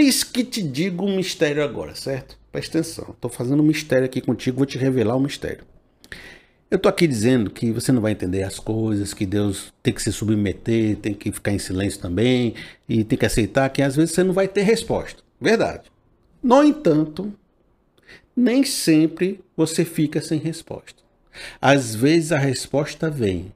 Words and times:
Eis 0.00 0.22
que 0.22 0.44
te 0.44 0.62
digo 0.62 1.04
um 1.04 1.16
mistério 1.16 1.60
agora, 1.60 1.92
certo? 1.92 2.38
Presta 2.52 2.78
atenção. 2.78 3.10
Estou 3.10 3.28
fazendo 3.28 3.60
um 3.60 3.66
mistério 3.66 4.04
aqui 4.04 4.20
contigo, 4.20 4.58
vou 4.58 4.64
te 4.64 4.78
revelar 4.78 5.16
um 5.16 5.20
mistério. 5.20 5.64
Eu 6.70 6.76
estou 6.76 6.88
aqui 6.88 7.04
dizendo 7.08 7.50
que 7.50 7.72
você 7.72 7.90
não 7.90 8.00
vai 8.00 8.12
entender 8.12 8.44
as 8.44 8.60
coisas, 8.60 9.12
que 9.12 9.26
Deus 9.26 9.72
tem 9.82 9.92
que 9.92 10.00
se 10.00 10.12
submeter, 10.12 10.98
tem 10.98 11.12
que 11.12 11.32
ficar 11.32 11.50
em 11.50 11.58
silêncio 11.58 12.00
também, 12.00 12.54
e 12.88 13.02
tem 13.02 13.18
que 13.18 13.26
aceitar 13.26 13.68
que 13.70 13.82
às 13.82 13.96
vezes 13.96 14.14
você 14.14 14.22
não 14.22 14.32
vai 14.32 14.46
ter 14.46 14.62
resposta. 14.62 15.20
Verdade. 15.40 15.90
No 16.40 16.62
entanto, 16.62 17.34
nem 18.36 18.62
sempre 18.62 19.40
você 19.56 19.84
fica 19.84 20.20
sem 20.20 20.38
resposta. 20.38 21.02
Às 21.60 21.92
vezes 21.92 22.30
a 22.30 22.38
resposta 22.38 23.10
vem, 23.10 23.52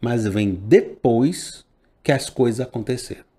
mas 0.00 0.26
vem 0.26 0.52
depois 0.52 1.64
que 2.02 2.10
as 2.10 2.28
coisas 2.28 2.58
aconteceram. 2.58 3.29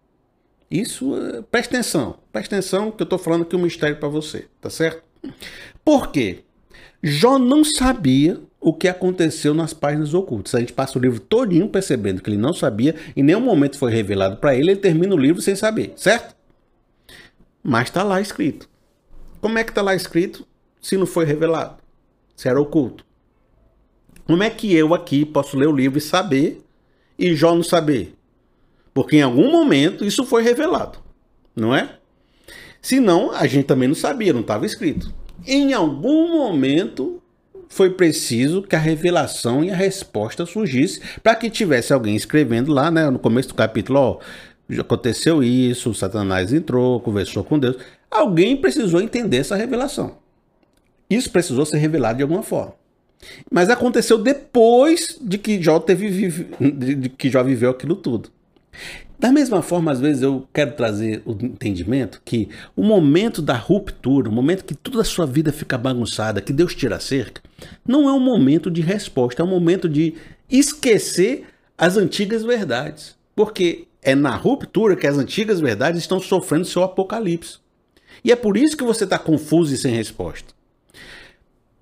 Isso, 0.71 1.13
eh, 1.17 1.43
presta 1.51 1.75
atenção, 1.75 2.17
presta 2.31 2.55
atenção 2.55 2.91
que 2.91 3.03
eu 3.03 3.03
estou 3.03 3.19
falando 3.19 3.41
aqui 3.41 3.57
um 3.57 3.61
mistério 3.61 3.97
para 3.97 4.07
você, 4.07 4.47
tá 4.61 4.69
certo? 4.69 5.03
Por 5.83 6.11
quê? 6.11 6.43
Jó 7.03 7.37
não 7.37 7.63
sabia 7.63 8.39
o 8.59 8.73
que 8.73 8.87
aconteceu 8.87 9.53
nas 9.53 9.73
páginas 9.73 10.13
ocultas. 10.13 10.55
A 10.55 10.59
gente 10.59 10.71
passa 10.71 10.97
o 10.97 11.01
livro 11.01 11.19
todinho 11.19 11.67
percebendo 11.67 12.21
que 12.21 12.29
ele 12.29 12.37
não 12.37 12.53
sabia, 12.53 12.95
em 13.17 13.23
nenhum 13.23 13.41
momento 13.41 13.77
foi 13.77 13.91
revelado 13.91 14.37
para 14.37 14.55
ele, 14.55 14.71
ele 14.71 14.79
termina 14.79 15.13
o 15.13 15.17
livro 15.17 15.41
sem 15.41 15.55
saber, 15.55 15.91
certo? 15.97 16.35
Mas 17.61 17.89
está 17.89 18.03
lá 18.03 18.21
escrito. 18.21 18.69
Como 19.41 19.57
é 19.57 19.63
que 19.63 19.71
está 19.71 19.81
lá 19.81 19.93
escrito 19.93 20.47
se 20.79 20.95
não 20.95 21.05
foi 21.05 21.25
revelado? 21.25 21.77
Se 22.35 22.47
era 22.47 22.61
oculto. 22.61 23.05
Como 24.25 24.41
é 24.41 24.49
que 24.49 24.73
eu 24.73 24.93
aqui 24.93 25.25
posso 25.25 25.57
ler 25.57 25.67
o 25.67 25.75
livro 25.75 25.97
e 25.97 26.01
saber 26.01 26.63
e 27.19 27.35
Jó 27.35 27.53
não 27.53 27.63
saber? 27.63 28.15
Porque 28.93 29.17
em 29.17 29.21
algum 29.21 29.51
momento 29.51 30.05
isso 30.05 30.25
foi 30.25 30.43
revelado, 30.43 30.99
não 31.55 31.73
é? 31.73 31.97
Senão 32.81 33.31
a 33.31 33.47
gente 33.47 33.65
também 33.65 33.87
não 33.87 33.95
sabia, 33.95 34.33
não 34.33 34.41
estava 34.41 34.65
escrito. 34.65 35.13
Em 35.45 35.73
algum 35.73 36.37
momento 36.37 37.21
foi 37.69 37.91
preciso 37.91 38.61
que 38.61 38.75
a 38.75 38.79
revelação 38.79 39.63
e 39.63 39.71
a 39.71 39.75
resposta 39.75 40.45
surgisse 40.45 41.01
para 41.23 41.35
que 41.35 41.49
tivesse 41.49 41.93
alguém 41.93 42.15
escrevendo 42.15 42.71
lá, 42.71 42.91
né, 42.91 43.09
no 43.09 43.17
começo 43.17 43.49
do 43.49 43.55
capítulo, 43.55 43.99
ó, 43.99 44.19
aconteceu 44.79 45.41
isso, 45.41 45.93
Satanás 45.93 46.51
entrou, 46.51 46.99
conversou 46.99 47.43
com 47.43 47.57
Deus. 47.57 47.77
Alguém 48.09 48.57
precisou 48.57 49.01
entender 49.01 49.37
essa 49.37 49.55
revelação. 49.55 50.17
Isso 51.09 51.29
precisou 51.29 51.65
ser 51.65 51.77
revelado 51.77 52.17
de 52.17 52.23
alguma 52.23 52.43
forma. 52.43 52.73
Mas 53.49 53.69
aconteceu 53.69 54.17
depois 54.17 55.17
de 55.21 55.37
que 55.37 55.61
Jó 55.61 55.79
teve 55.79 56.09
de 56.59 57.09
que 57.09 57.29
Jó 57.29 57.43
viveu 57.43 57.69
aquilo 57.69 57.95
tudo. 57.95 58.29
Da 59.19 59.31
mesma 59.31 59.61
forma, 59.61 59.91
às 59.91 59.99
vezes 59.99 60.23
eu 60.23 60.47
quero 60.51 60.71
trazer 60.71 61.21
o 61.25 61.31
entendimento 61.31 62.21
que 62.25 62.49
o 62.75 62.83
momento 62.83 63.41
da 63.41 63.55
ruptura, 63.55 64.27
o 64.27 64.31
momento 64.31 64.65
que 64.65 64.73
toda 64.73 65.01
a 65.01 65.05
sua 65.05 65.27
vida 65.27 65.53
fica 65.53 65.77
bagunçada, 65.77 66.41
que 66.41 66.51
Deus 66.51 66.73
tira 66.73 66.95
a 66.95 66.99
cerca, 66.99 67.41
não 67.87 68.09
é 68.09 68.13
um 68.13 68.19
momento 68.19 68.71
de 68.71 68.81
resposta, 68.81 69.41
é 69.41 69.45
um 69.45 69.49
momento 69.49 69.87
de 69.87 70.15
esquecer 70.49 71.45
as 71.77 71.97
antigas 71.97 72.43
verdades. 72.43 73.15
Porque 73.35 73.87
é 74.01 74.15
na 74.15 74.35
ruptura 74.35 74.95
que 74.95 75.07
as 75.07 75.17
antigas 75.17 75.59
verdades 75.59 76.01
estão 76.01 76.19
sofrendo 76.19 76.65
seu 76.65 76.83
apocalipse. 76.83 77.59
E 78.23 78.31
é 78.31 78.35
por 78.35 78.57
isso 78.57 78.75
que 78.75 78.83
você 78.83 79.03
está 79.03 79.17
confuso 79.17 79.73
e 79.73 79.77
sem 79.77 79.93
resposta. 79.93 80.53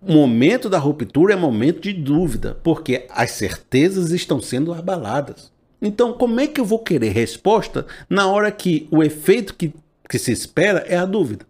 O 0.01 0.13
momento 0.13 0.69
da 0.69 0.77
ruptura 0.77 1.33
é 1.33 1.37
momento 1.37 1.81
de 1.81 1.93
dúvida, 1.93 2.57
porque 2.63 3.05
as 3.09 3.31
certezas 3.31 4.11
estão 4.11 4.41
sendo 4.41 4.73
abaladas. 4.73 5.51
Então, 5.81 6.13
como 6.13 6.39
é 6.39 6.47
que 6.47 6.59
eu 6.59 6.65
vou 6.65 6.79
querer 6.79 7.09
resposta 7.09 7.85
na 8.09 8.27
hora 8.27 8.51
que 8.51 8.87
o 8.91 9.01
efeito 9.03 9.55
que, 9.55 9.73
que 10.09 10.19
se 10.19 10.31
espera 10.31 10.83
é 10.87 10.97
a 10.97 11.05
dúvida? 11.05 11.49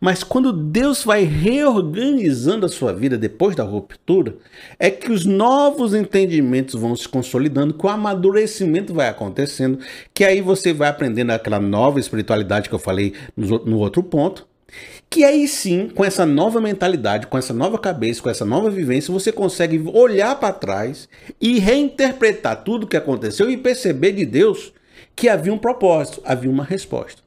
Mas 0.00 0.22
quando 0.22 0.52
Deus 0.52 1.04
vai 1.04 1.24
reorganizando 1.24 2.66
a 2.66 2.68
sua 2.68 2.92
vida 2.92 3.18
depois 3.18 3.56
da 3.56 3.64
ruptura, 3.64 4.36
é 4.78 4.90
que 4.90 5.10
os 5.10 5.24
novos 5.24 5.94
entendimentos 5.94 6.80
vão 6.80 6.94
se 6.94 7.08
consolidando, 7.08 7.74
que 7.74 7.86
o 7.86 7.88
amadurecimento 7.88 8.94
vai 8.94 9.08
acontecendo, 9.08 9.78
que 10.12 10.24
aí 10.24 10.40
você 10.40 10.72
vai 10.72 10.88
aprendendo 10.88 11.30
aquela 11.30 11.60
nova 11.60 11.98
espiritualidade 11.98 12.68
que 12.68 12.74
eu 12.74 12.78
falei 12.78 13.14
no, 13.36 13.64
no 13.64 13.78
outro 13.78 14.02
ponto, 14.02 14.46
que 15.08 15.24
aí 15.24 15.46
sim, 15.46 15.88
com 15.88 16.04
essa 16.04 16.26
nova 16.26 16.60
mentalidade, 16.60 17.26
com 17.26 17.38
essa 17.38 17.54
nova 17.54 17.78
cabeça, 17.78 18.22
com 18.22 18.30
essa 18.30 18.44
nova 18.44 18.70
vivência, 18.70 19.12
você 19.12 19.30
consegue 19.30 19.80
olhar 19.92 20.38
para 20.40 20.52
trás 20.52 21.08
e 21.40 21.58
reinterpretar 21.58 22.64
tudo 22.64 22.84
o 22.84 22.86
que 22.86 22.96
aconteceu 22.96 23.50
e 23.50 23.56
perceber 23.56 24.12
de 24.12 24.24
Deus 24.24 24.72
que 25.14 25.28
havia 25.28 25.52
um 25.52 25.58
propósito, 25.58 26.20
havia 26.24 26.50
uma 26.50 26.64
resposta. 26.64 27.22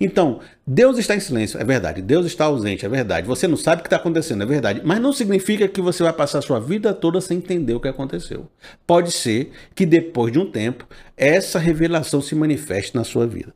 Então, 0.00 0.40
Deus 0.66 0.98
está 0.98 1.14
em 1.14 1.20
silêncio, 1.20 1.60
é 1.60 1.64
verdade. 1.64 2.02
Deus 2.02 2.26
está 2.26 2.46
ausente, 2.46 2.84
é 2.84 2.88
verdade. 2.88 3.26
Você 3.26 3.46
não 3.46 3.56
sabe 3.56 3.80
o 3.80 3.82
que 3.82 3.86
está 3.86 3.96
acontecendo, 3.96 4.42
é 4.42 4.46
verdade. 4.46 4.80
Mas 4.84 5.00
não 5.00 5.12
significa 5.12 5.68
que 5.68 5.80
você 5.80 6.02
vai 6.02 6.12
passar 6.12 6.38
a 6.38 6.42
sua 6.42 6.58
vida 6.58 6.92
toda 6.92 7.20
sem 7.20 7.38
entender 7.38 7.74
o 7.74 7.80
que 7.80 7.88
aconteceu. 7.88 8.48
Pode 8.86 9.12
ser 9.12 9.52
que 9.74 9.86
depois 9.86 10.32
de 10.32 10.38
um 10.38 10.50
tempo, 10.50 10.86
essa 11.16 11.58
revelação 11.58 12.20
se 12.20 12.34
manifeste 12.34 12.96
na 12.96 13.04
sua 13.04 13.26
vida. 13.26 13.54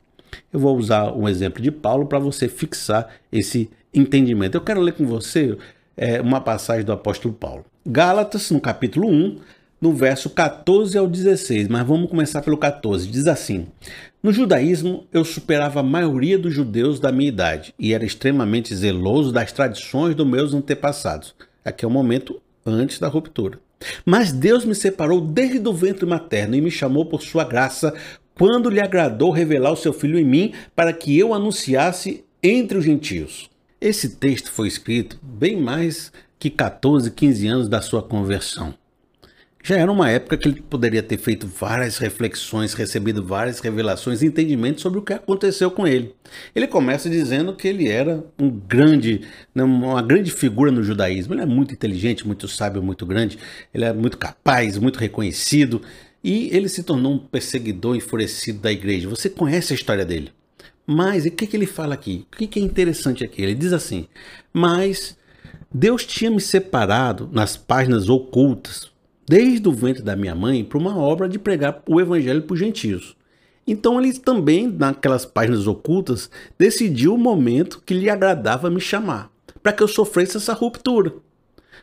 Eu 0.51 0.59
vou 0.59 0.77
usar 0.77 1.11
um 1.11 1.27
exemplo 1.27 1.61
de 1.61 1.71
Paulo 1.71 2.05
para 2.05 2.19
você 2.19 2.47
fixar 2.47 3.07
esse 3.31 3.69
entendimento. 3.93 4.55
Eu 4.55 4.61
quero 4.61 4.81
ler 4.81 4.93
com 4.93 5.05
você 5.05 5.57
é, 5.95 6.21
uma 6.21 6.41
passagem 6.41 6.85
do 6.85 6.91
apóstolo 6.91 7.33
Paulo. 7.33 7.65
Gálatas, 7.85 8.49
no 8.51 8.59
capítulo 8.59 9.09
1, 9.09 9.39
no 9.83 9.91
verso 9.91 10.29
14 10.29 10.97
ao 10.97 11.07
16, 11.07 11.67
mas 11.67 11.85
vamos 11.85 12.09
começar 12.09 12.41
pelo 12.41 12.57
14. 12.57 13.05
Diz 13.07 13.27
assim: 13.27 13.67
No 14.23 14.31
judaísmo, 14.31 15.05
eu 15.11 15.25
superava 15.25 15.81
a 15.81 15.83
maioria 15.83 16.39
dos 16.39 16.53
judeus 16.53 16.99
da 16.99 17.11
minha 17.11 17.27
idade 17.27 17.73
e 17.77 17.93
era 17.93 18.05
extremamente 18.05 18.73
zeloso 18.73 19.31
das 19.31 19.51
tradições 19.51 20.15
dos 20.15 20.25
meus 20.25 20.53
antepassados. 20.53 21.35
Aqui 21.65 21.83
é 21.83 21.87
o 21.87 21.91
momento 21.91 22.41
antes 22.65 22.97
da 22.97 23.09
ruptura. 23.09 23.59
Mas 24.05 24.31
Deus 24.31 24.63
me 24.63 24.73
separou 24.73 25.19
desde 25.19 25.67
o 25.67 25.73
ventre 25.73 26.05
materno 26.05 26.55
e 26.55 26.61
me 26.61 26.71
chamou 26.71 27.05
por 27.05 27.21
sua 27.21 27.43
graça 27.43 27.93
quando 28.35 28.69
lhe 28.69 28.81
agradou 28.81 29.31
revelar 29.31 29.71
o 29.71 29.77
seu 29.77 29.93
filho 29.93 30.17
em 30.17 30.25
mim 30.25 30.53
para 30.75 30.93
que 30.93 31.17
eu 31.17 31.33
anunciasse 31.33 32.23
entre 32.41 32.77
os 32.77 32.83
gentios. 32.85 33.49
Esse 33.79 34.15
texto 34.15 34.51
foi 34.51 34.67
escrito 34.67 35.19
bem 35.21 35.59
mais 35.59 36.11
que 36.39 36.49
14, 36.49 37.11
15 37.11 37.47
anos 37.47 37.69
da 37.69 37.81
sua 37.81 38.01
conversão. 38.01 38.73
Já 39.65 39.77
era 39.77 39.89
uma 39.89 40.09
época 40.09 40.35
que 40.35 40.49
ele 40.49 40.61
poderia 40.61 41.01
ter 41.01 41.17
feito 41.17 41.47
várias 41.47 41.97
reflexões, 41.97 42.73
recebido 42.73 43.23
várias 43.23 43.61
revelações 43.61 44.21
e 44.21 44.25
entendimentos 44.25 44.81
sobre 44.81 44.99
o 44.99 45.01
que 45.01 45.13
aconteceu 45.13 45.71
com 45.71 45.87
ele. 45.87 46.13
Ele 46.53 46.67
começa 46.67 47.09
dizendo 47.09 47.55
que 47.55 47.65
ele 47.69 47.87
era 47.87 48.21
um 48.37 48.49
grande, 48.49 49.21
né, 49.55 49.63
uma 49.63 50.01
grande 50.01 50.31
figura 50.31 50.69
no 50.69 50.83
judaísmo. 50.83 51.33
Ele 51.33 51.43
é 51.43 51.45
muito 51.45 51.73
inteligente, 51.73 52.27
muito 52.27 52.45
sábio, 52.45 52.83
muito 52.83 53.05
grande. 53.05 53.37
Ele 53.73 53.85
é 53.85 53.93
muito 53.93 54.17
capaz, 54.17 54.77
muito 54.77 54.99
reconhecido. 54.99 55.81
E 56.23 56.49
ele 56.55 56.69
se 56.69 56.83
tornou 56.83 57.13
um 57.13 57.17
perseguidor 57.19 57.95
enfurecido 57.95 58.59
da 58.59 58.71
igreja. 58.71 59.09
Você 59.09 59.29
conhece 59.29 59.73
a 59.73 59.75
história 59.75 60.05
dele. 60.05 60.31
Mas 60.85 61.25
o 61.25 61.31
que, 61.31 61.47
que 61.47 61.57
ele 61.57 61.65
fala 61.65 61.93
aqui? 61.93 62.25
O 62.31 62.37
que, 62.37 62.47
que 62.47 62.59
é 62.59 62.61
interessante 62.61 63.23
aqui? 63.23 63.41
Ele 63.41 63.55
diz 63.55 63.73
assim: 63.73 64.07
Mas 64.53 65.17
Deus 65.73 66.05
tinha 66.05 66.29
me 66.29 66.41
separado 66.41 67.29
nas 67.31 67.57
páginas 67.57 68.09
ocultas, 68.09 68.91
desde 69.27 69.67
o 69.67 69.71
ventre 69.71 70.03
da 70.03 70.15
minha 70.15 70.35
mãe, 70.35 70.63
para 70.63 70.77
uma 70.77 70.97
obra 70.97 71.27
de 71.27 71.39
pregar 71.39 71.81
o 71.87 71.99
evangelho 71.99 72.43
para 72.43 72.53
os 72.53 72.59
gentios. 72.59 73.15
Então 73.65 73.99
ele 73.99 74.13
também, 74.13 74.67
naquelas 74.67 75.25
páginas 75.25 75.67
ocultas, 75.67 76.29
decidiu 76.59 77.15
o 77.15 77.17
momento 77.17 77.81
que 77.85 77.93
lhe 77.93 78.09
agradava 78.09 78.69
me 78.69 78.81
chamar, 78.81 79.31
para 79.61 79.71
que 79.71 79.81
eu 79.81 79.87
sofresse 79.87 80.37
essa 80.37 80.53
ruptura. 80.53 81.13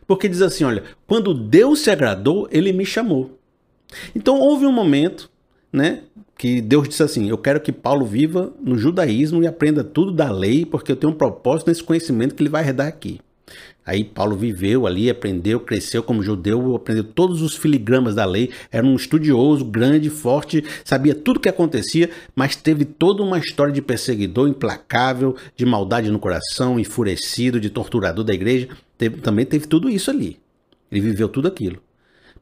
Porque 0.06 0.28
diz 0.28 0.42
assim: 0.42 0.64
olha, 0.64 0.84
quando 1.06 1.32
Deus 1.32 1.80
se 1.80 1.90
agradou, 1.90 2.46
ele 2.50 2.72
me 2.72 2.84
chamou. 2.84 3.39
Então 4.14 4.38
houve 4.38 4.66
um 4.66 4.72
momento, 4.72 5.30
né, 5.72 6.02
que 6.36 6.60
Deus 6.60 6.88
disse 6.88 7.02
assim: 7.02 7.28
Eu 7.28 7.38
quero 7.38 7.60
que 7.60 7.72
Paulo 7.72 8.06
viva 8.06 8.52
no 8.60 8.78
judaísmo 8.78 9.42
e 9.42 9.46
aprenda 9.46 9.84
tudo 9.84 10.12
da 10.12 10.30
lei, 10.30 10.64
porque 10.64 10.90
eu 10.90 10.96
tenho 10.96 11.12
um 11.12 11.16
propósito 11.16 11.68
nesse 11.68 11.82
conhecimento 11.82 12.34
que 12.34 12.42
ele 12.42 12.48
vai 12.48 12.66
herdar 12.66 12.86
aqui. 12.86 13.20
Aí 13.84 14.04
Paulo 14.04 14.36
viveu 14.36 14.86
ali, 14.86 15.10
aprendeu, 15.10 15.58
cresceu 15.58 16.02
como 16.02 16.22
judeu, 16.22 16.76
aprendeu 16.76 17.02
todos 17.02 17.42
os 17.42 17.56
filigramas 17.56 18.14
da 18.14 18.24
lei, 18.24 18.50
era 18.70 18.86
um 18.86 18.94
estudioso, 18.94 19.64
grande, 19.64 20.08
forte, 20.08 20.64
sabia 20.84 21.14
tudo 21.14 21.38
o 21.38 21.40
que 21.40 21.48
acontecia, 21.48 22.08
mas 22.34 22.54
teve 22.54 22.84
toda 22.84 23.22
uma 23.22 23.38
história 23.38 23.72
de 23.72 23.82
perseguidor 23.82 24.48
implacável, 24.48 25.34
de 25.56 25.66
maldade 25.66 26.10
no 26.10 26.18
coração, 26.18 26.78
enfurecido, 26.78 27.60
de 27.60 27.68
torturador 27.68 28.24
da 28.24 28.32
igreja. 28.32 28.68
Teve, 28.96 29.20
também 29.20 29.44
teve 29.44 29.66
tudo 29.66 29.90
isso 29.90 30.10
ali. 30.10 30.38
Ele 30.90 31.00
viveu 31.00 31.28
tudo 31.28 31.48
aquilo. 31.48 31.78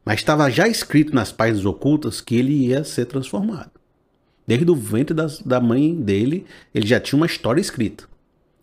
Mas 0.03 0.19
estava 0.19 0.49
já 0.49 0.67
escrito 0.67 1.13
nas 1.13 1.31
páginas 1.31 1.65
ocultas 1.65 2.21
que 2.21 2.35
ele 2.35 2.53
ia 2.53 2.83
ser 2.83 3.05
transformado. 3.05 3.71
Desde 4.47 4.69
o 4.69 4.75
ventre 4.75 5.13
das, 5.13 5.39
da 5.39 5.59
mãe 5.59 5.93
dele, 5.93 6.45
ele 6.73 6.87
já 6.87 6.99
tinha 6.99 7.17
uma 7.17 7.25
história 7.25 7.61
escrita. 7.61 8.05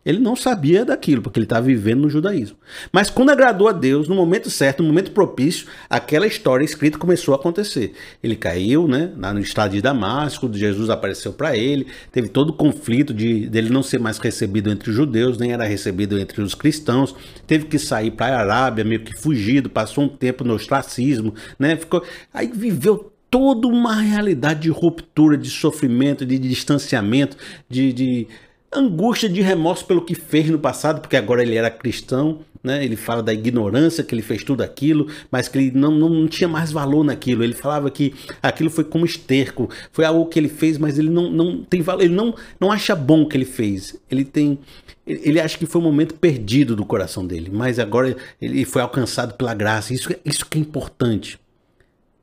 Ele 0.07 0.21
não 0.21 0.37
sabia 0.37 0.85
daquilo, 0.85 1.21
porque 1.21 1.41
ele 1.41 1.47
estava 1.47 1.67
vivendo 1.67 2.03
no 2.03 2.09
judaísmo. 2.09 2.57
Mas 2.93 3.11
quando 3.11 3.31
agradou 3.31 3.67
a 3.67 3.73
Deus, 3.73 4.07
no 4.07 4.15
momento 4.15 4.49
certo, 4.49 4.81
no 4.81 4.89
momento 4.89 5.11
propício, 5.11 5.67
aquela 5.91 6.29
história 6.29 6.65
escrita 6.65 6.97
começou 6.97 7.35
a 7.35 7.37
acontecer. 7.37 7.93
Ele 8.23 8.37
caiu, 8.37 8.87
né, 8.87 9.11
no 9.17 9.41
estado 9.41 9.73
de 9.73 9.83
Damasco, 9.83 10.49
Jesus 10.53 10.89
apareceu 10.91 11.33
para 11.33 11.57
ele, 11.57 11.89
teve 12.13 12.29
todo 12.29 12.51
o 12.51 12.53
conflito 12.53 13.13
de 13.13 13.49
dele 13.49 13.69
não 13.69 13.83
ser 13.83 13.99
mais 13.99 14.19
recebido 14.19 14.71
entre 14.71 14.91
os 14.91 14.97
judeus, 14.97 15.39
nem 15.39 15.53
era 15.53 15.65
recebido 15.65 16.17
entre 16.17 16.41
os 16.41 16.55
cristãos, 16.55 17.13
teve 17.45 17.65
que 17.65 17.79
sair 17.79 18.13
para 18.13 18.37
a 18.37 18.41
Arábia, 18.41 18.85
meio 18.85 19.01
que 19.01 19.13
fugido, 19.21 19.69
passou 19.69 20.05
um 20.05 20.09
tempo 20.09 20.45
no 20.45 20.55
ostracismo, 20.55 21.35
né, 21.59 21.77
ficou, 21.77 22.05
aí 22.33 22.49
viveu 22.55 23.13
toda 23.29 23.67
uma 23.67 23.97
realidade 23.97 24.61
de 24.61 24.71
ruptura, 24.71 25.37
de 25.37 25.51
sofrimento, 25.51 26.25
de, 26.25 26.39
de 26.39 26.49
distanciamento, 26.49 27.37
de, 27.69 27.93
de 27.93 28.29
angústia 28.79 29.29
de 29.29 29.41
remorso 29.41 29.85
pelo 29.85 30.05
que 30.05 30.15
fez 30.15 30.49
no 30.51 30.59
passado, 30.59 31.01
porque 31.01 31.17
agora 31.17 31.43
ele 31.43 31.57
era 31.57 31.71
cristão, 31.71 32.41
né? 32.63 32.85
Ele 32.85 32.97
fala 32.97 33.23
da 33.23 33.33
ignorância 33.33 34.03
que 34.03 34.15
ele 34.15 34.23
fez 34.23 34.43
tudo 34.43 34.63
aquilo, 34.63 35.09
mas 35.31 35.47
que 35.47 35.57
ele 35.57 35.71
não, 35.71 35.93
não, 35.93 36.09
não, 36.09 36.27
tinha 36.27 36.49
mais 36.49 36.73
valor 36.73 37.05
naquilo. 37.05 37.45
Ele 37.45 37.55
falava 37.55 37.91
que 37.91 38.13
aquilo 38.43 38.69
foi 38.69 38.83
como 38.83 39.07
esterco, 39.07 39.71
foi 39.93 40.05
algo 40.05 40.27
que 40.27 40.39
ele 40.39 40.49
fez, 40.49 40.77
mas 40.77 40.99
ele 40.99 41.09
não, 41.09 41.31
não 41.31 41.63
tem 41.63 41.81
valor, 41.81 42.03
ele 42.03 42.15
não, 42.15 42.35
não 42.59 42.73
acha 42.73 42.97
bom 42.97 43.23
o 43.23 43.29
que 43.29 43.37
ele 43.37 43.45
fez. 43.45 43.97
Ele 44.11 44.25
tem 44.25 44.59
ele 45.07 45.39
acha 45.39 45.57
que 45.57 45.67
foi 45.67 45.81
um 45.81 45.85
momento 45.85 46.15
perdido 46.15 46.75
do 46.75 46.85
coração 46.85 47.25
dele, 47.25 47.49
mas 47.53 47.79
agora 47.79 48.17
ele 48.43 48.65
foi 48.65 48.83
alcançado 48.83 49.35
pela 49.35 49.55
graça. 49.55 49.95
Isso, 49.95 50.13
isso 50.25 50.45
que 50.45 50.59
é 50.59 50.61
importante. 50.61 51.39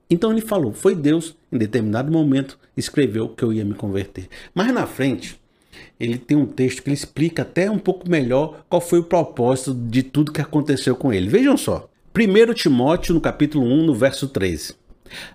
Então 0.09 0.31
ele 0.31 0.41
falou, 0.41 0.73
foi 0.73 0.93
Deus, 0.93 1.33
em 1.49 1.57
determinado 1.57 2.11
momento, 2.11 2.59
escreveu 2.75 3.29
que 3.29 3.43
eu 3.43 3.53
ia 3.53 3.63
me 3.63 3.73
converter. 3.73 4.27
Mas 4.53 4.73
na 4.73 4.85
frente, 4.85 5.39
ele 6.03 6.17
tem 6.17 6.35
um 6.35 6.45
texto 6.45 6.83
que 6.83 6.89
ele 6.89 6.95
explica 6.95 7.43
até 7.43 7.71
um 7.71 7.79
pouco 7.79 8.09
melhor 8.09 8.63
qual 8.69 8.81
foi 8.81 8.99
o 8.99 9.03
propósito 9.03 9.73
de 9.73 10.03
tudo 10.03 10.31
que 10.31 10.41
aconteceu 10.41 10.95
com 10.95 11.13
ele. 11.13 11.29
Vejam 11.29 11.55
só. 11.55 11.89
1 12.15 12.53
Timóteo, 12.53 13.15
no 13.15 13.21
capítulo 13.21 13.65
1, 13.65 13.85
no 13.85 13.95
verso 13.95 14.27
13. 14.27 14.75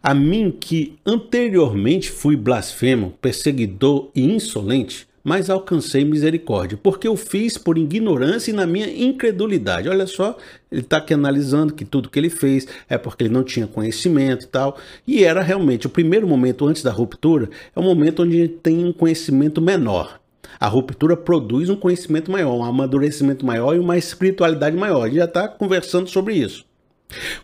A 0.03 0.15
mim 0.15 0.51
que 0.51 0.97
anteriormente 1.07 2.11
fui 2.11 2.37
blasfemo, 2.37 3.15
perseguidor 3.21 4.11
e 4.15 4.23
insolente, 4.23 5.09
mas 5.25 5.51
alcancei 5.51 6.05
misericórdia, 6.05 6.79
porque 6.81 7.07
eu 7.07 7.17
fiz 7.17 7.59
por 7.59 7.77
ignorância 7.77 8.51
e 8.51 8.55
na 8.55 8.67
minha 8.67 8.89
incredulidade. 8.89 9.89
Olha 9.89 10.07
só, 10.07 10.37
ele 10.71 10.81
está 10.81 10.99
aqui 10.99 11.13
analisando 11.13 11.75
que 11.75 11.85
tudo 11.85 12.09
que 12.09 12.19
ele 12.19 12.31
fez 12.31 12.67
é 12.89 12.97
porque 12.97 13.25
ele 13.25 13.35
não 13.35 13.43
tinha 13.43 13.67
conhecimento 13.67 14.45
e 14.45 14.49
tal. 14.49 14.79
E 15.07 15.25
era 15.25 15.43
realmente 15.43 15.87
o 15.87 15.91
primeiro 15.91 16.27
momento 16.27 16.67
antes 16.67 16.83
da 16.83 16.93
ruptura, 16.93 17.51
é 17.75 17.79
o 17.79 17.83
momento 17.83 18.23
onde 18.23 18.37
a 18.37 18.41
gente 18.47 18.55
tem 18.55 18.85
um 18.85 18.93
conhecimento 18.93 19.61
menor. 19.61 20.18
A 20.59 20.67
ruptura 20.67 21.17
produz 21.17 21.69
um 21.69 21.77
conhecimento 21.77 22.31
maior, 22.31 22.55
um 22.57 22.65
amadurecimento 22.65 23.45
maior 23.45 23.75
e 23.75 23.79
uma 23.79 23.97
espiritualidade 23.97 24.77
maior. 24.77 25.03
A 25.03 25.07
gente 25.07 25.19
já 25.19 25.25
está 25.25 25.49
conversando 25.49 26.09
sobre 26.09 26.35
isso. 26.35 26.65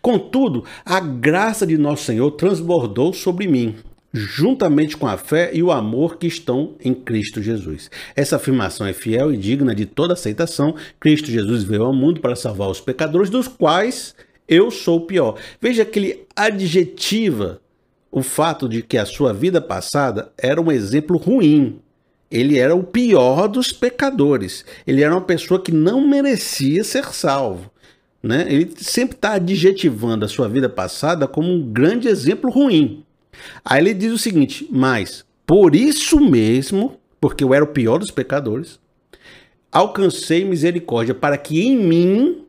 Contudo, 0.01 0.63
a 0.85 0.99
graça 0.99 1.65
de 1.65 1.77
nosso 1.77 2.03
Senhor 2.03 2.31
transbordou 2.31 3.13
sobre 3.13 3.47
mim, 3.47 3.75
juntamente 4.13 4.95
com 4.95 5.07
a 5.07 5.17
fé 5.17 5.49
e 5.53 5.63
o 5.63 5.71
amor 5.71 6.17
que 6.17 6.27
estão 6.27 6.75
em 6.79 6.93
Cristo 6.93 7.41
Jesus. 7.41 7.89
Essa 8.15 8.35
afirmação 8.35 8.85
é 8.85 8.93
fiel 8.93 9.33
e 9.33 9.37
digna 9.37 9.73
de 9.73 9.85
toda 9.85 10.13
aceitação. 10.13 10.75
Cristo 10.99 11.31
Jesus 11.31 11.63
veio 11.63 11.83
ao 11.83 11.93
mundo 11.93 12.21
para 12.21 12.35
salvar 12.35 12.69
os 12.69 12.79
pecadores, 12.79 13.29
dos 13.29 13.47
quais 13.47 14.15
eu 14.47 14.69
sou 14.69 14.99
o 14.99 15.05
pior. 15.07 15.37
Veja 15.59 15.83
que 15.83 15.99
ele 15.99 16.27
adjetiva 16.35 17.59
o 18.11 18.21
fato 18.21 18.69
de 18.69 18.81
que 18.81 18.97
a 18.97 19.05
sua 19.05 19.33
vida 19.33 19.59
passada 19.59 20.31
era 20.37 20.61
um 20.61 20.71
exemplo 20.71 21.17
ruim, 21.17 21.81
ele 22.35 22.59
era 22.59 22.75
o 22.75 22.83
pior 22.83 23.47
dos 23.47 23.71
pecadores. 23.71 24.65
Ele 24.85 25.01
era 25.01 25.13
uma 25.13 25.21
pessoa 25.21 25.61
que 25.61 25.71
não 25.71 26.05
merecia 26.05 26.83
ser 26.83 27.05
salvo. 27.13 27.71
Né? 28.21 28.45
Ele 28.49 28.73
sempre 28.75 29.15
está 29.15 29.33
adjetivando 29.33 30.25
a 30.25 30.27
sua 30.27 30.49
vida 30.49 30.67
passada 30.67 31.29
como 31.29 31.49
um 31.49 31.71
grande 31.71 32.09
exemplo 32.09 32.49
ruim. 32.49 33.05
Aí 33.63 33.81
ele 33.81 33.93
diz 33.93 34.11
o 34.11 34.17
seguinte: 34.17 34.67
Mas 34.69 35.23
por 35.47 35.75
isso 35.75 36.19
mesmo, 36.19 36.99
porque 37.21 37.41
eu 37.41 37.53
era 37.53 37.63
o 37.63 37.67
pior 37.67 37.99
dos 37.99 38.11
pecadores, 38.11 38.79
alcancei 39.71 40.43
misericórdia 40.43 41.15
para 41.15 41.37
que 41.37 41.61
em 41.61 41.77
mim, 41.77 42.43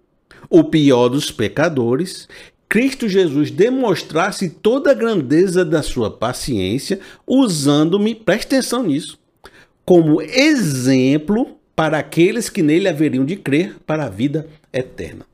o 0.50 0.65
pior 0.65 1.09
dos 1.09 1.31
pecadores, 1.31 2.27
Cristo 2.69 3.09
Jesus 3.09 3.53
demonstrasse 3.53 4.50
toda 4.50 4.91
a 4.91 4.94
grandeza 4.94 5.65
da 5.65 5.81
sua 5.81 6.11
paciência, 6.11 6.99
usando-me, 7.25 8.17
preste 8.17 8.47
atenção 8.47 8.83
nisso, 8.83 9.19
como 9.87 10.21
exemplo 10.21 11.56
para 11.77 11.99
aqueles 11.99 12.50
que 12.50 12.61
nele 12.61 12.88
haveriam 12.88 13.25
de 13.25 13.37
crer 13.37 13.77
para 13.87 14.06
a 14.06 14.09
vida 14.09 14.49
eterna. 14.73 15.25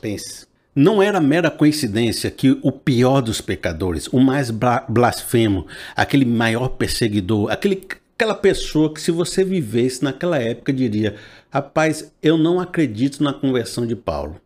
Pense. 0.00 0.46
Não 0.74 1.02
era 1.02 1.20
mera 1.20 1.50
coincidência 1.50 2.30
que 2.30 2.58
o 2.62 2.72
pior 2.72 3.20
dos 3.20 3.42
pecadores, 3.42 4.08
o 4.08 4.18
mais 4.18 4.50
blasfemo, 4.88 5.66
aquele 5.94 6.24
maior 6.24 6.68
perseguidor, 6.68 7.50
aquele, 7.50 7.86
aquela 8.14 8.34
pessoa 8.34 8.94
que, 8.94 8.98
se 8.98 9.10
você 9.10 9.44
vivesse 9.44 10.02
naquela 10.02 10.38
época, 10.38 10.72
diria: 10.72 11.16
Rapaz, 11.50 12.10
eu 12.22 12.38
não 12.38 12.58
acredito 12.58 13.22
na 13.22 13.34
conversão 13.34 13.86
de 13.86 13.94
Paulo. 13.94 14.40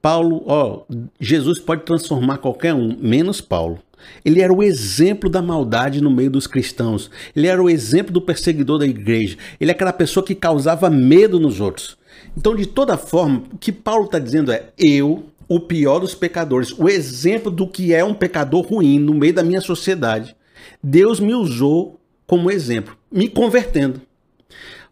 Paulo, 0.00 0.42
ó, 0.46 0.82
Jesus 1.20 1.58
pode 1.58 1.82
transformar 1.82 2.38
qualquer 2.38 2.74
um, 2.74 2.96
menos 3.00 3.40
Paulo. 3.40 3.80
Ele 4.24 4.40
era 4.40 4.52
o 4.52 4.62
exemplo 4.62 5.28
da 5.28 5.42
maldade 5.42 6.00
no 6.00 6.10
meio 6.10 6.30
dos 6.30 6.46
cristãos. 6.46 7.10
Ele 7.34 7.46
era 7.46 7.62
o 7.62 7.68
exemplo 7.68 8.12
do 8.12 8.20
perseguidor 8.20 8.78
da 8.78 8.86
igreja. 8.86 9.36
Ele 9.60 9.70
é 9.70 9.74
aquela 9.74 9.92
pessoa 9.92 10.24
que 10.24 10.34
causava 10.34 10.88
medo 10.88 11.40
nos 11.40 11.60
outros. 11.60 11.96
Então, 12.36 12.54
de 12.54 12.66
toda 12.66 12.96
forma, 12.96 13.42
o 13.52 13.58
que 13.58 13.72
Paulo 13.72 14.04
está 14.04 14.18
dizendo 14.18 14.52
é: 14.52 14.68
eu, 14.78 15.26
o 15.48 15.60
pior 15.60 15.98
dos 15.98 16.14
pecadores, 16.14 16.72
o 16.78 16.88
exemplo 16.88 17.50
do 17.50 17.66
que 17.66 17.92
é 17.92 18.04
um 18.04 18.14
pecador 18.14 18.66
ruim 18.66 18.98
no 18.98 19.14
meio 19.14 19.34
da 19.34 19.42
minha 19.42 19.60
sociedade, 19.60 20.36
Deus 20.82 21.18
me 21.18 21.34
usou 21.34 21.98
como 22.26 22.50
exemplo, 22.50 22.96
me 23.10 23.28
convertendo. 23.28 24.00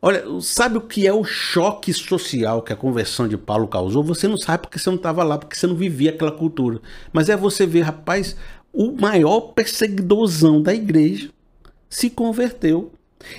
Olha, 0.07 0.23
sabe 0.41 0.79
o 0.79 0.83
que 0.83 1.05
é 1.05 1.13
o 1.13 1.25
choque 1.25 1.93
social 1.93 2.63
que 2.63 2.73
a 2.73 2.77
conversão 2.77 3.27
de 3.27 3.37
Paulo 3.37 3.67
causou? 3.67 4.05
Você 4.05 4.29
não 4.29 4.37
sabe 4.37 4.63
porque 4.63 4.79
você 4.79 4.89
não 4.89 4.95
estava 4.95 5.25
lá, 5.25 5.37
porque 5.37 5.57
você 5.57 5.67
não 5.67 5.75
vivia 5.75 6.11
aquela 6.11 6.31
cultura. 6.31 6.81
Mas 7.13 7.29
é 7.29 7.37
você 7.37 7.67
ver, 7.67 7.81
rapaz, 7.81 8.37
o 8.73 8.93
maior 8.93 9.41
perseguidorzão 9.41 10.63
da 10.63 10.73
igreja 10.73 11.29
se 11.91 12.09
converteu. 12.09 12.93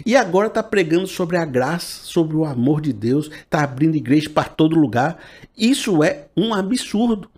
E 0.05 0.13
agora 0.13 0.47
está 0.47 0.61
pregando 0.61 1.07
sobre 1.07 1.37
a 1.37 1.45
graça, 1.45 2.03
sobre 2.03 2.35
o 2.35 2.43
amor 2.43 2.81
de 2.81 2.91
Deus, 2.91 3.31
está 3.31 3.63
abrindo 3.63 3.95
igreja 3.95 4.29
para 4.29 4.49
todo 4.49 4.77
lugar. 4.77 5.19
Isso 5.57 6.03
é 6.03 6.27
um 6.35 6.53
absurdo. 6.53 7.29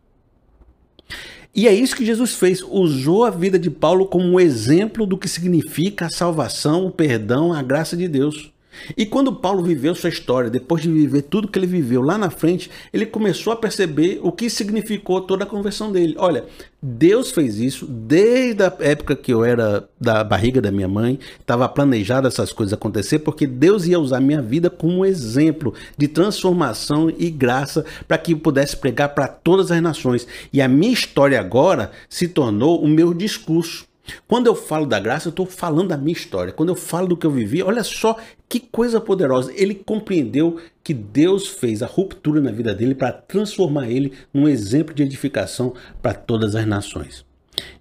E 1.54 1.68
é 1.68 1.72
isso 1.72 1.96
que 1.96 2.04
Jesus 2.04 2.34
fez, 2.34 2.64
usou 2.64 3.26
a 3.26 3.30
vida 3.30 3.60
de 3.60 3.70
Paulo 3.70 4.08
como 4.08 4.26
um 4.26 4.40
exemplo 4.40 5.06
do 5.06 5.20
que 5.20 5.28
significa 5.28 6.08
a 6.08 6.10
salvação, 6.10 6.88
o 6.88 6.92
perdão, 6.92 7.54
a 7.54 7.62
graça 7.62 7.96
de 7.96 8.08
Deus. 8.08 8.52
E 8.98 9.06
quando 9.06 9.36
Paulo 9.36 9.64
viveu 9.64 9.96
sua 9.96 10.10
história, 10.10 10.50
depois 10.50 10.82
de 10.82 10.92
viver 10.92 11.24
tudo 11.24 11.48
que 11.48 11.58
ele 11.58 11.68
viveu 11.68 12.02
lá 12.02 12.18
na 12.18 12.30
frente, 12.30 12.70
ele 12.94 13.06
começou 13.06 13.54
a 13.54 13.56
perceber 13.56 14.20
o 14.22 14.32
que 14.32 14.50
significou 14.50 15.22
toda 15.22 15.44
a 15.44 15.48
conversão 15.48 15.92
dele. 15.92 16.16
Olha, 16.18 16.46
Deus 16.82 17.32
fez 17.32 17.60
isso 17.60 17.86
desde 17.86 18.64
a 18.64 18.74
época 18.80 19.14
que 19.14 19.34
eu 19.34 19.44
era 19.44 19.90
da 20.00 20.24
barriga 20.24 20.62
da 20.62 20.72
minha 20.72 20.88
mãe, 20.88 21.20
estava 21.38 21.68
planejado 21.68 22.28
essas 22.28 22.54
coisas 22.54 22.74
acontecer, 22.74 23.20
porque 23.20 23.46
Deus 23.46 23.86
ia 23.86 24.00
usar 24.00 24.22
minha 24.22 24.42
vida 24.42 24.70
como 24.70 25.06
exemplo 25.06 25.74
de 25.98 26.08
transformação 26.08 27.12
e 27.18 27.30
graça 27.30 27.86
para 28.08 28.18
que 28.18 28.32
eu 28.32 28.38
pudesse 28.38 28.78
pregar 28.78 29.10
para 29.10 29.28
todas 29.28 29.72
as 29.72 29.82
nações. 29.82 30.26
E 30.54 30.62
a 30.62 30.70
minha 30.70 30.94
história 30.94 31.40
agora 31.40 31.92
se 32.08 32.30
tornou 32.30 32.82
o 32.82 32.88
meu 32.88 33.14
discurso. 33.14 33.89
Quando 34.28 34.48
eu 34.48 34.56
falo 34.56 34.86
da 34.86 35.00
graça, 35.00 35.28
eu 35.28 35.32
estou 35.32 35.46
falando 35.46 35.90
da 35.90 35.98
minha 35.98 36.14
história. 36.14 36.54
Quando 36.54 36.70
eu 36.70 36.76
falo 36.76 37.08
do 37.08 37.18
que 37.18 37.26
eu 37.26 37.32
vivi, 37.32 37.62
olha 37.62 37.84
só 37.84 38.18
que 38.48 38.60
coisa 38.60 39.00
poderosa. 39.00 39.52
Ele 39.56 39.76
compreendeu 39.76 40.60
que 40.84 40.94
Deus 40.94 41.48
fez 41.48 41.82
a 41.84 41.88
ruptura 41.88 42.42
na 42.42 42.52
vida 42.52 42.74
dele 42.74 42.96
para 42.96 43.12
transformar 43.12 43.90
ele 43.90 44.14
num 44.34 44.48
exemplo 44.48 44.94
de 44.94 45.04
edificação 45.04 45.74
para 46.02 46.14
todas 46.14 46.56
as 46.56 46.66
nações. 46.66 47.26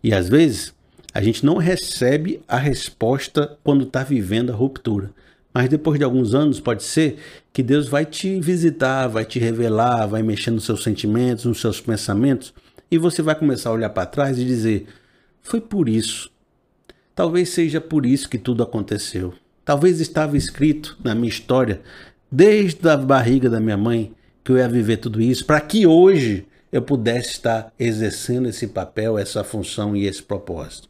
E 0.03 0.13
às 0.13 0.29
vezes, 0.29 0.75
a 1.15 1.23
gente 1.23 1.45
não 1.45 1.57
recebe 1.57 2.41
a 2.47 2.57
resposta 2.59 3.57
quando 3.65 3.85
está 3.85 4.03
vivendo 4.03 4.51
a 4.51 4.57
ruptura. 4.57 5.11
Mas 5.53 5.69
depois 5.69 5.99
de 5.99 6.05
alguns 6.05 6.35
anos, 6.35 6.61
pode 6.61 6.83
ser 6.83 7.19
que 7.53 7.63
Deus 7.63 7.89
vai 7.89 8.05
te 8.05 8.39
visitar, 8.41 9.09
vai 9.09 9.25
te 9.25 9.39
revelar, 9.39 10.07
vai 10.07 10.23
mexer 10.23 10.51
nos 10.51 10.65
seus 10.65 10.83
sentimentos, 10.83 11.47
nos 11.47 11.61
seus 11.61 11.81
pensamentos, 11.81 12.53
e 12.91 12.99
você 12.99 13.23
vai 13.23 13.35
começar 13.35 13.71
a 13.71 13.73
olhar 13.73 13.91
para 13.91 14.07
trás 14.07 14.39
e 14.39 14.45
dizer: 14.45 14.87
foi 15.49 15.61
por 15.61 15.89
isso. 15.89 16.31
Talvez 17.15 17.49
seja 17.49 17.81
por 17.81 18.07
isso 18.07 18.29
que 18.29 18.39
tudo 18.39 18.63
aconteceu. 18.63 19.35
Talvez 19.65 20.01
estava 20.01 20.37
escrito 20.37 20.97
na 21.03 21.15
minha 21.15 21.29
história, 21.29 21.81
desde 22.31 22.89
a 22.89 22.97
barriga 22.97 23.51
da 23.51 23.61
minha 23.61 23.77
mãe, 23.77 24.15
que 24.45 24.53
eu 24.53 24.57
ia 24.57 24.69
viver 24.69 24.99
tudo 24.99 25.21
isso, 25.21 25.45
para 25.45 25.61
que 25.61 25.87
hoje 25.87 26.47
eu 26.71 26.83
pudesse 26.83 27.31
estar 27.31 27.73
exercendo 27.79 28.49
esse 28.49 28.67
papel, 28.67 29.19
essa 29.19 29.43
função 29.43 29.97
e 29.97 30.07
esse 30.07 30.23
propósito. 30.23 30.89